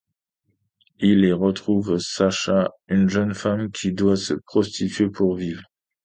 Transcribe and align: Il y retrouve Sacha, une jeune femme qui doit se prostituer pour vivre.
Il 0.97 1.23
y 1.25 1.31
retrouve 1.31 1.99
Sacha, 1.99 2.71
une 2.87 3.07
jeune 3.07 3.35
femme 3.35 3.69
qui 3.71 3.93
doit 3.93 4.15
se 4.17 4.33
prostituer 4.33 5.11
pour 5.11 5.35
vivre. 5.35 5.61